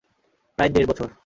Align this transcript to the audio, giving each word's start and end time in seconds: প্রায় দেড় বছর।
প্রায় 0.57 0.69
দেড় 0.69 0.87
বছর। 0.87 1.09